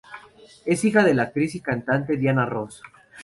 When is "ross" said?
2.47-2.81